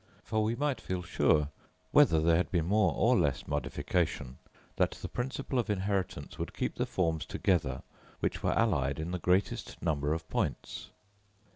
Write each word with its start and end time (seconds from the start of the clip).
For 0.23 0.43
we 0.43 0.55
might 0.55 0.81
feel 0.81 1.03
sure, 1.03 1.49
whether 1.91 2.19
there 2.19 2.37
had 2.37 2.49
been 2.49 2.65
more 2.65 2.91
or 2.95 3.15
less 3.15 3.47
modification, 3.47 4.39
that 4.77 4.93
the 4.99 5.07
principle 5.07 5.59
of 5.59 5.69
inheritance 5.69 6.39
would 6.39 6.55
keep 6.55 6.73
the 6.77 6.87
forms 6.87 7.23
together 7.23 7.83
which 8.19 8.41
were 8.41 8.57
allied 8.57 8.97
in 8.99 9.11
the 9.11 9.19
greatest 9.19 9.79
number 9.79 10.11
of 10.13 10.27
points. 10.27 10.89